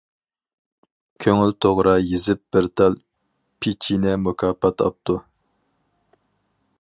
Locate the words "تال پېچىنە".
2.81-4.15